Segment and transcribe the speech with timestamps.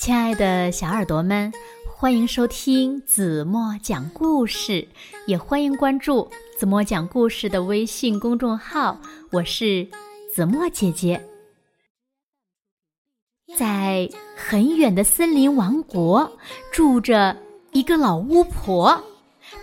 [0.00, 1.52] 亲爱的小耳朵们，
[1.86, 4.88] 欢迎收听子墨讲故事，
[5.26, 8.98] 也欢迎关注子墨讲故事的微信公众号。
[9.30, 9.86] 我是
[10.34, 11.22] 子墨姐姐。
[13.58, 16.32] 在很远的森林王国，
[16.72, 17.36] 住着
[17.72, 19.04] 一个老巫婆，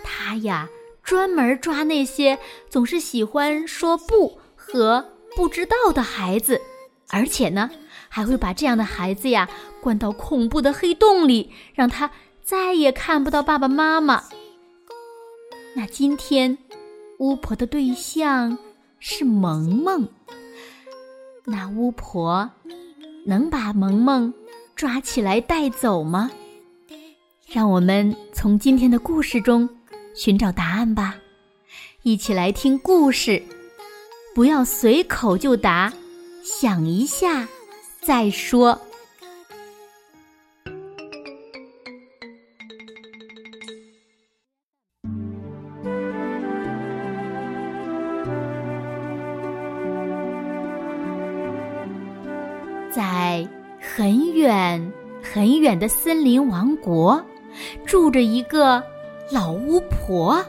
[0.04, 0.68] 她呀
[1.02, 2.38] 专门抓那些
[2.70, 6.60] 总是喜欢说不和不知道的孩子，
[7.08, 7.68] 而且呢。
[8.08, 9.48] 还会把这样的孩子呀
[9.80, 12.10] 关到恐怖的黑洞里，让他
[12.42, 14.24] 再也看不到爸爸妈妈。
[15.74, 16.58] 那今天，
[17.18, 18.58] 巫婆的对象
[18.98, 20.08] 是萌萌。
[21.44, 22.50] 那巫婆
[23.24, 24.34] 能把萌萌
[24.74, 26.30] 抓起来带走吗？
[27.46, 29.68] 让我们从今天的故事中
[30.14, 31.16] 寻找答案吧。
[32.02, 33.42] 一起来听故事，
[34.34, 35.92] 不要随口就答，
[36.42, 37.48] 想一下。
[38.00, 38.80] 再说，
[52.90, 53.46] 在
[53.78, 57.22] 很远很远的森林王国，
[57.84, 58.82] 住着一个
[59.30, 60.42] 老巫婆。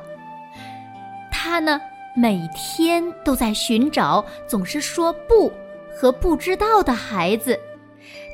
[1.30, 1.82] 她呢，
[2.16, 5.52] 每天都在寻找总是说不。
[6.00, 7.60] 和不知道的孩子，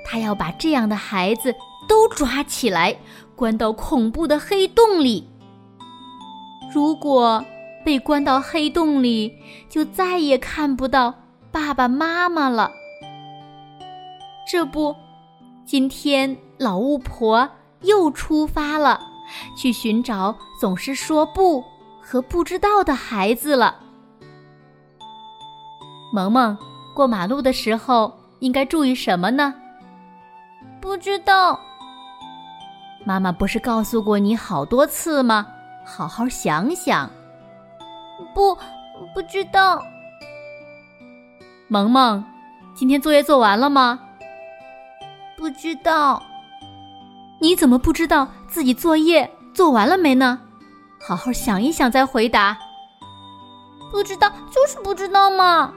[0.05, 1.52] 他要把这样的孩子
[1.88, 2.95] 都抓起来，
[3.35, 5.27] 关到恐怖的黑洞里。
[6.71, 7.43] 如果
[7.83, 9.33] 被关到黑洞里，
[9.67, 11.11] 就再也看不到
[11.52, 12.71] 爸爸妈妈了。
[14.47, 14.95] 这不，
[15.66, 17.49] 今天老巫婆
[17.81, 19.02] 又出发了，
[19.58, 21.63] 去寻找总是说不
[21.99, 23.80] 和不知道的孩子了。
[26.13, 26.55] 萌萌。
[26.96, 29.54] 过马路的时候应该注意什么呢？
[30.80, 31.60] 不知道。
[33.04, 35.45] 妈妈不是告诉过你好多次吗？
[35.86, 37.08] 好好想想。
[38.34, 38.55] 不，
[39.14, 39.84] 不知道。
[41.67, 42.23] 萌萌，
[42.73, 44.00] 今天作业做完了吗？
[45.36, 46.23] 不知道。
[47.42, 50.39] 你怎么不知道自己作业做完了没呢？
[51.05, 52.58] 好好想一想再回答。
[53.92, 55.73] 不知道，就是不知道嘛。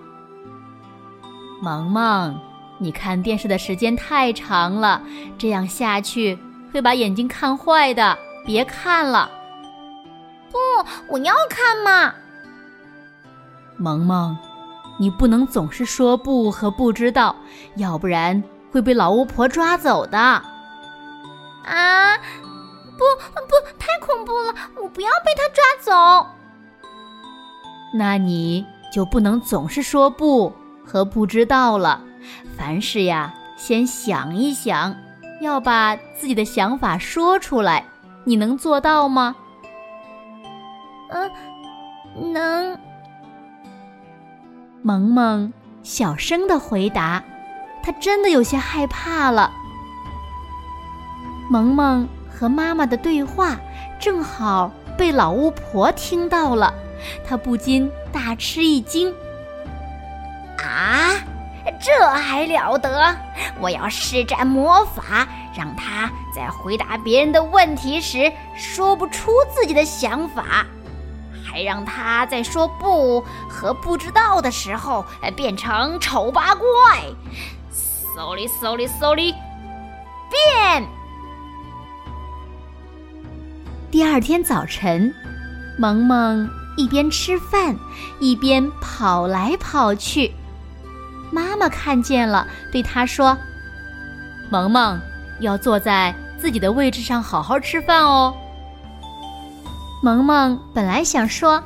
[1.61, 2.39] 萌萌，
[2.79, 5.03] 你看电视的时间太长了，
[5.37, 6.39] 这样下去
[6.73, 8.17] 会把眼睛看坏的。
[8.47, 9.31] 别看了。
[10.51, 10.57] 不，
[11.09, 12.15] 我要看嘛。
[13.77, 14.37] 萌萌，
[14.99, 17.37] 你不能总是说不和不知道，
[17.77, 18.43] 要不然
[18.73, 20.19] 会被老巫婆抓走的。
[20.19, 22.17] 啊！
[22.97, 23.05] 不
[23.47, 25.63] 不，太恐怖了，我不要被她抓
[26.25, 26.27] 走。
[27.93, 30.53] 那你就不能总是说不。
[30.89, 32.01] 和不知道了，
[32.57, 34.97] 凡事呀，先想一想，
[35.43, 37.85] 要把自己的想法说出来，
[38.25, 39.37] 你能做到吗？
[41.11, 42.79] 嗯，能。
[44.81, 47.23] 萌萌小声的回答，
[47.83, 49.53] 他真的有些害怕了。
[51.51, 53.59] 萌萌和妈妈的对话
[54.01, 56.73] 正好被老巫婆听到了，
[57.27, 59.13] 她不禁大吃一惊。
[60.63, 61.15] 啊，
[61.81, 63.17] 这还了得！
[63.61, 65.27] 我要施展魔法，
[65.57, 70.67] 让他在回答别人的问题时说不出自己的想法，
[71.45, 75.05] 还让他在说不和不知道的时候
[75.37, 76.65] 变成丑八怪。
[78.17, 79.35] Sorry，Sorry，Sorry，
[80.31, 80.89] 变！
[83.91, 85.15] 第二天早晨，
[85.79, 87.77] 萌萌一边吃饭，
[88.21, 90.35] 一边跑来跑去。
[91.59, 93.37] 妈妈看见了，对他说
[94.49, 95.01] ：“萌萌
[95.41, 98.33] 要坐在自己的位置上好好吃饭哦。”
[100.01, 101.61] 萌萌本来想说：“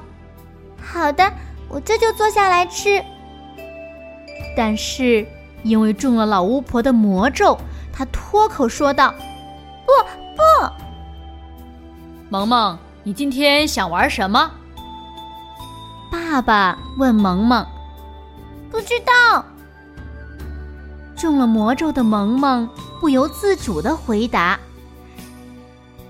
[0.82, 1.30] 好的，
[1.68, 3.04] 我这就坐下来吃。”
[4.56, 5.26] 但是
[5.62, 7.58] 因为中了老巫婆的魔咒，
[7.92, 9.12] 他脱口说道
[9.84, 9.92] ：“不
[10.34, 10.72] 不！”
[12.32, 14.50] 萌萌，你今天想玩什么？
[16.10, 17.66] 爸爸问萌萌
[18.72, 19.44] ：“不知道。”
[21.22, 22.68] 中了魔咒的萌萌
[23.00, 24.58] 不由自主的回答。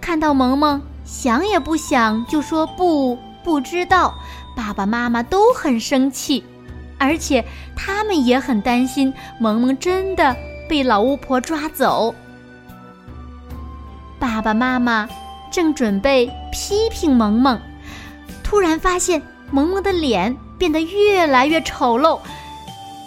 [0.01, 4.15] 看到萌萌想也不想就说不不知道，
[4.57, 6.43] 爸爸妈妈都很生气，
[6.97, 7.45] 而且
[7.77, 10.35] 他们也很担心萌萌真的
[10.67, 12.15] 被老巫婆抓走。
[14.19, 15.07] 爸爸妈妈
[15.51, 17.61] 正准备批评萌萌，
[18.43, 19.21] 突然发现
[19.51, 22.19] 萌萌的脸变得越来越丑陋。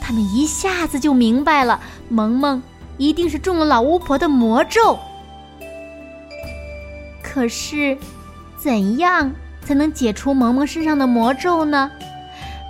[0.08, 1.80] 他们一下子就明白了，
[2.10, 2.62] 萌萌
[2.98, 4.98] 一定是中了老巫婆的魔咒。
[7.22, 7.98] 可是，
[8.58, 9.32] 怎样
[9.62, 11.92] 才能解除萌萌身上的魔咒呢？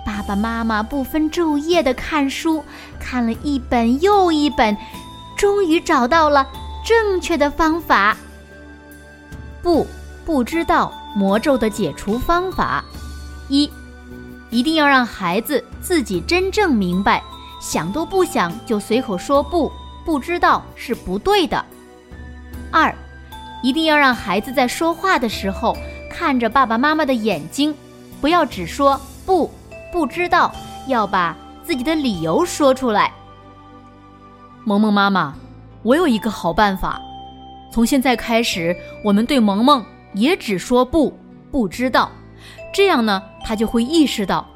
[0.04, 2.62] 爸爸妈妈不分昼夜的看书，
[2.98, 4.76] 看了一本又一本，
[5.36, 6.46] 终于找到了
[6.84, 8.16] 正确的方法。
[9.62, 9.86] 不，
[10.24, 12.84] 不知道魔咒的解除方法。
[13.48, 13.70] 一，
[14.50, 17.22] 一定要让孩子自己真正明白，
[17.66, 19.72] 想都不想就随口说不，
[20.04, 21.64] 不知道是不对的。
[22.70, 22.94] 二，
[23.60, 25.76] 一定要让孩子在说话的时候
[26.08, 27.74] 看着爸爸妈妈的眼睛，
[28.20, 29.50] 不要只说不，
[29.92, 30.54] 不知道，
[30.86, 33.12] 要把自己的理由说出来。
[34.62, 35.34] 萌萌妈妈，
[35.82, 37.02] 我有一个好办法，
[37.72, 39.84] 从现在开始，我们对萌萌
[40.14, 41.12] 也只说不，
[41.50, 42.12] 不知道。
[42.72, 44.46] 这样呢，他就会意识到，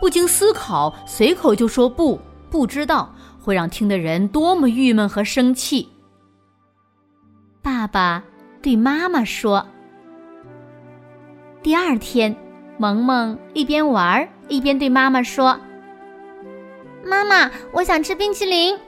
[0.00, 2.20] 不经思考随口就说不
[2.54, 3.12] 不知道，
[3.42, 5.88] 会让听的人多么郁闷和生气。
[7.60, 8.22] 爸爸
[8.62, 9.66] 对妈妈说。
[11.64, 12.36] 第二天，
[12.78, 15.58] 萌萌一边玩一边对妈妈说
[17.04, 18.78] ：“妈妈，我想吃冰淇淋。”“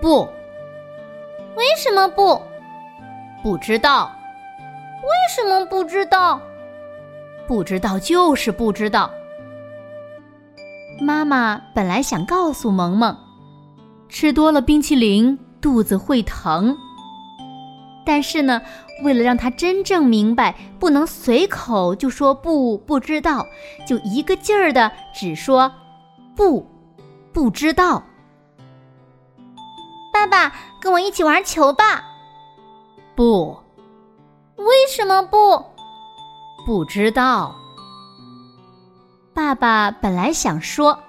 [0.00, 0.20] 不。
[1.58, 2.40] ”“为什么不
[3.42, 4.08] ？”“不知道。
[5.02, 6.40] ”“为什么不知道？”
[7.48, 9.10] 不知道就是不知道。
[11.00, 13.16] 妈妈本来想告诉萌萌，
[14.08, 16.76] 吃多了冰淇淋肚子会疼。
[18.04, 18.60] 但是呢，
[19.02, 23.46] 为了让他真正明白，不能随口就说不不知道，
[23.86, 25.72] 就一个劲儿的只说
[26.36, 26.66] 不
[27.32, 28.02] 不知道。
[30.12, 32.04] 爸爸，跟我一起玩球吧。
[33.14, 33.58] 不。
[34.56, 35.64] 为什么不？
[36.66, 37.59] 不知道。
[39.40, 41.02] 爸爸本来想说，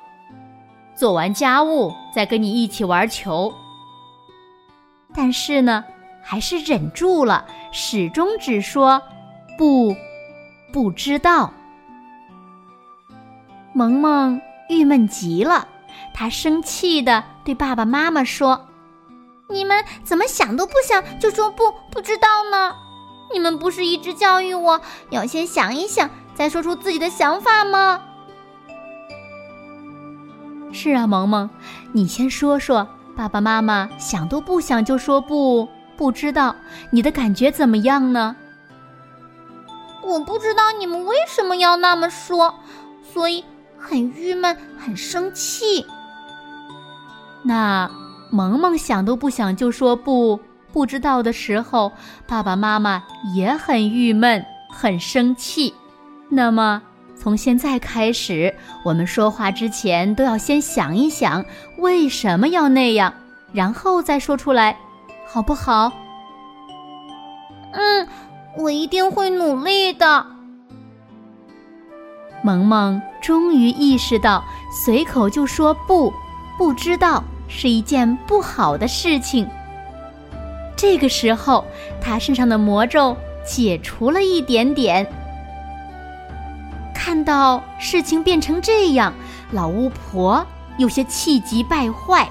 [0.95, 3.53] 做完家务再跟你一起玩球。
[5.13, 5.83] 但是呢，
[6.23, 9.01] 还是忍住了，始终只说
[9.57, 9.93] 不，
[10.71, 11.51] 不知道。
[13.73, 15.67] 萌萌郁闷极了，
[16.13, 18.65] 他生气的对爸爸妈妈说
[19.51, 22.73] ：“你们怎么想都不想就说不不知道呢？”
[23.33, 24.79] 你们不是一直教育我
[25.09, 28.05] 要先想一想，再说出自己的想法吗？
[30.81, 31.47] 是啊，萌萌，
[31.91, 36.55] 你先说说，爸爸妈妈想都不想就说不，不知道
[36.89, 38.35] 你的感觉怎么样呢？
[40.03, 42.55] 我不知道你们为什么要那么说，
[43.13, 43.45] 所以
[43.77, 45.85] 很郁闷，很生气。
[47.43, 47.87] 那
[48.31, 50.39] 萌萌想都不想就说不。
[50.73, 51.91] 不知道的时候，
[52.25, 53.03] 爸爸妈妈
[53.35, 55.75] 也很郁闷、很生气。
[56.27, 56.81] 那么，
[57.21, 58.51] 从现在开始，
[58.83, 61.45] 我们说话之前都要先想一想
[61.77, 63.13] 为什么要那样，
[63.53, 64.75] 然后再说出来，
[65.27, 65.91] 好不好？
[67.73, 68.07] 嗯，
[68.57, 70.25] 我一定会努力的。
[72.41, 74.43] 萌萌终于意识到，
[74.83, 76.11] 随口就说不，
[76.57, 79.47] 不知道是一件不好的事情。
[80.75, 81.63] 这个时候，
[82.01, 83.15] 他身上的魔咒
[83.45, 85.07] 解除了一点点。
[87.03, 89.11] 看到事情变成这样，
[89.49, 90.45] 老巫婆
[90.77, 92.29] 有些气急败坏。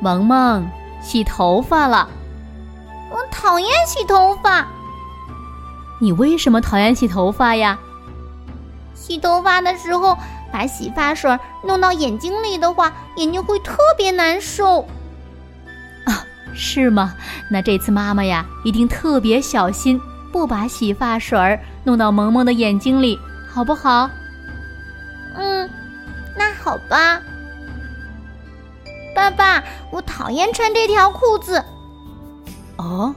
[0.00, 0.64] 萌萌，
[1.02, 2.08] 洗头发了。
[3.10, 4.64] 我讨厌洗头发。
[6.00, 7.76] 你为什么讨厌洗头发呀？
[8.94, 10.16] 洗头发的时候，
[10.52, 14.82] 把洗发水弄到眼睛里的话，眼睛会特别难受。
[16.06, 16.22] 啊
[16.54, 17.12] 是吗？
[17.50, 20.00] 那这次妈妈呀，一定特别小心，
[20.32, 23.18] 不把洗发水儿弄到萌萌的眼睛里，
[23.48, 24.08] 好不好？
[25.34, 25.68] 嗯，
[26.36, 27.20] 那好吧。
[29.14, 31.64] 爸爸，我讨厌穿这条裤子。
[32.76, 33.14] 哦，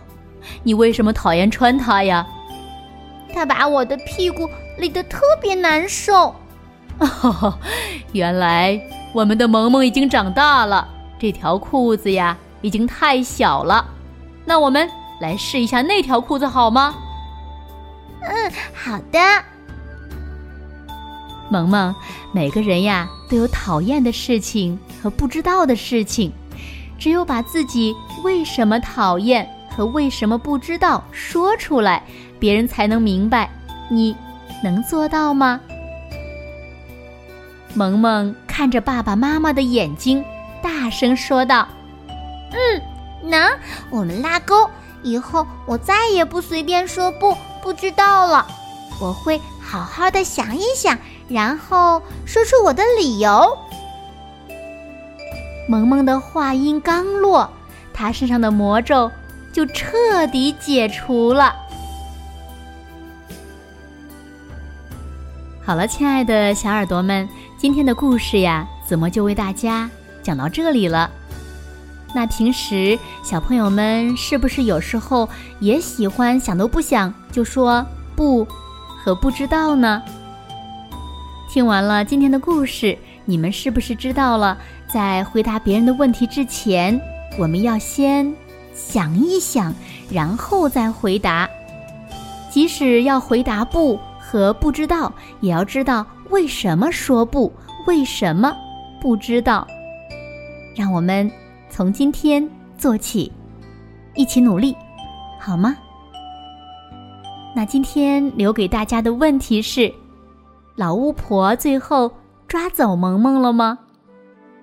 [0.64, 2.26] 你为什么讨厌穿它呀？
[3.34, 6.34] 它把我的屁股勒得特别难受。
[6.98, 7.58] 哦，
[8.14, 8.80] 原来
[9.14, 10.88] 我们的萌萌已经长大了，
[11.20, 12.38] 这条裤子呀。
[12.64, 13.84] 已经太小了，
[14.46, 14.88] 那我们
[15.22, 16.96] 来试一下那条裤子好吗？
[18.22, 19.20] 嗯，好的。
[21.50, 21.94] 萌萌，
[22.34, 26.32] 每个人呀都有讨厌的事情和不知道的事情，
[26.98, 32.04] 只有把自己为什么讨厌和为什么不知道说出来，
[32.40, 33.50] 别人才能明白。
[33.90, 34.16] 你
[34.64, 35.60] 能做到吗？
[37.74, 40.24] 萌萌看着爸爸妈妈的眼睛，
[40.62, 41.68] 大声说道。
[42.52, 43.50] 嗯，能，
[43.90, 44.70] 我们拉钩。
[45.04, 48.46] 以后我再也不随便说不不知道了。
[49.00, 53.58] 我会好好的想一想，然后说出我的理由。
[55.68, 57.50] 萌萌的话音刚落，
[57.94, 59.10] 她身上的魔咒
[59.52, 61.56] 就彻底解除了。
[65.64, 67.28] 好了，亲爱的小耳朵们，
[67.58, 69.90] 今天的故事呀，子墨就为大家
[70.22, 71.10] 讲到这里了。
[72.14, 75.28] 那平时小朋友们是不是有时候
[75.60, 78.46] 也喜欢想都不想就说不
[78.98, 80.02] 和不知道呢？
[81.50, 84.58] 听完了今天的故事，你们是不是知道了，
[84.94, 87.00] 在回答别人的问题之前，
[87.40, 88.34] 我们要先
[88.74, 89.74] 想一想，
[90.10, 91.50] 然后再回答。
[92.50, 97.52] 即使要回答不和不知道，也要知道为什么说不，
[97.88, 98.54] 为什么
[99.02, 99.66] 不知道。
[100.76, 101.32] 让我们。
[101.72, 102.46] 从今天
[102.78, 103.32] 做起，
[104.14, 104.76] 一起努力，
[105.40, 105.74] 好吗？
[107.56, 109.92] 那今天留给大家的问题是：
[110.76, 112.12] 老巫婆最后
[112.46, 113.80] 抓走萌萌了吗？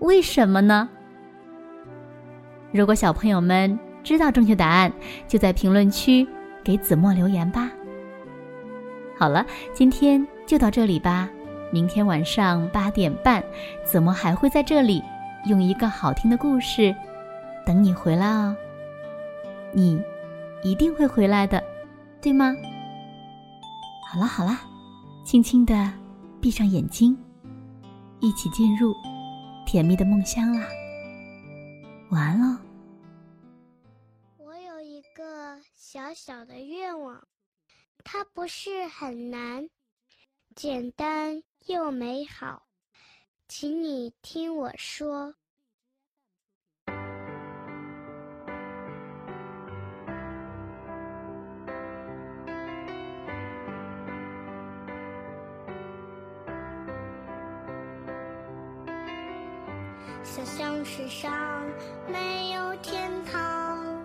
[0.00, 0.86] 为什么呢？
[2.72, 4.92] 如果小朋友们知道正确答案，
[5.26, 6.28] 就在评论区
[6.62, 7.70] 给子墨留言吧。
[9.18, 11.26] 好了，今天就到这里吧。
[11.72, 13.42] 明天晚上八点半，
[13.82, 15.02] 子墨还会在这里。
[15.46, 16.94] 用一个好听的故事
[17.64, 18.56] 等你回来哦，
[19.72, 20.02] 你
[20.62, 21.62] 一定会回来的，
[22.20, 22.52] 对吗？
[24.10, 24.58] 好了好了，
[25.24, 25.74] 轻轻的
[26.40, 27.16] 闭上眼睛，
[28.20, 28.94] 一起进入
[29.66, 30.66] 甜蜜的梦乡啦。
[32.10, 32.58] 晚安喽。
[34.38, 37.22] 我有一个小小的愿望，
[38.02, 39.68] 它不是很难，
[40.54, 42.67] 简单又美好。
[43.48, 45.34] 请你听我说。
[60.22, 61.66] 想象世上
[62.06, 64.04] 没有天堂，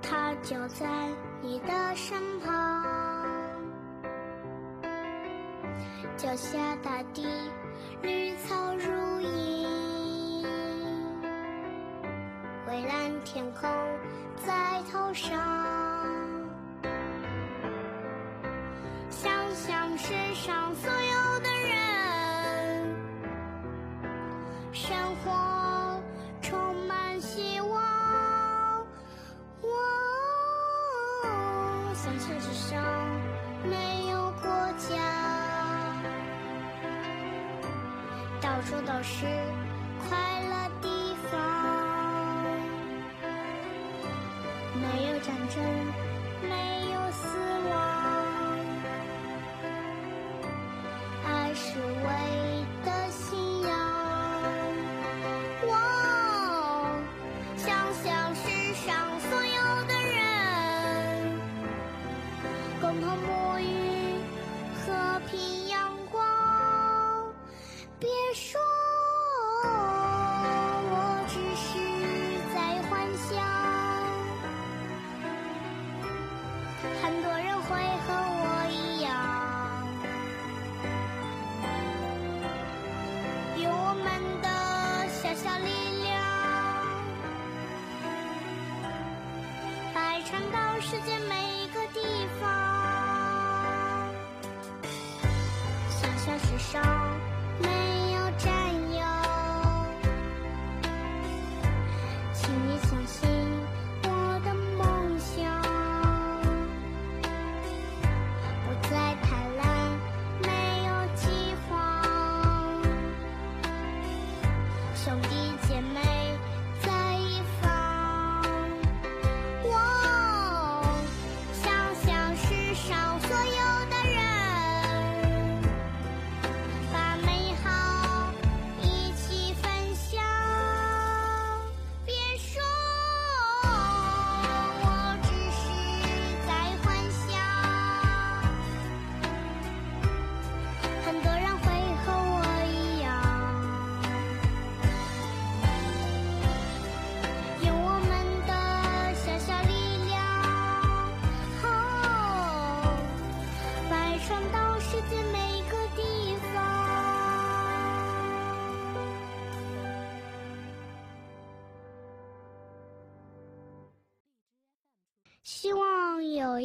[0.00, 1.10] 它就在
[1.42, 3.13] 你的身旁。
[6.16, 7.26] 脚下大地，
[8.02, 10.44] 绿草如茵，
[12.66, 13.68] 蔚蓝天空
[14.46, 15.38] 在头上。
[19.10, 22.96] 想想世上所有的人，
[24.72, 25.30] 生活
[38.44, 39.24] 到处都是
[40.06, 40.18] 快
[40.50, 41.32] 乐地方，
[44.74, 45.64] 没有战争，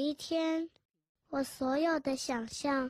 [0.10, 0.72] 一天，
[1.28, 2.90] 我所有的想象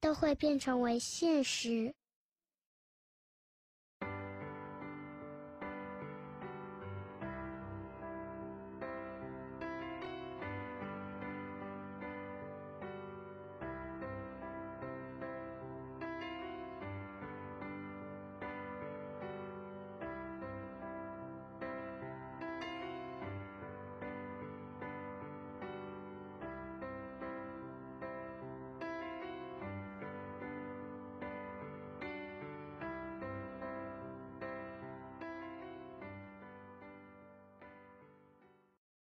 [0.00, 1.94] 都会变成为现实。